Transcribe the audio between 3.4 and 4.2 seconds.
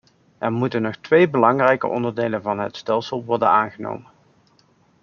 aangenomen.